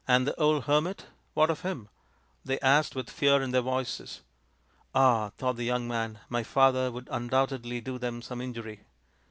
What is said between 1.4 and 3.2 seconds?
of him?" they asked with